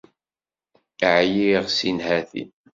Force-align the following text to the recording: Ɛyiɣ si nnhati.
Ɛyiɣ 1.17 1.65
si 1.77 1.89
nnhati. 1.95 2.43